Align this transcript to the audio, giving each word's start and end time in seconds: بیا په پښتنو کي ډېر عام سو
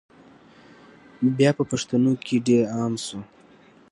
بیا 1.37 1.51
په 1.57 1.63
پښتنو 1.71 2.11
کي 2.25 2.35
ډېر 2.47 2.63
عام 2.77 2.93
سو 3.05 3.19